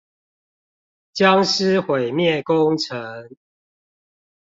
[1.13, 3.29] 殭屍毀滅工程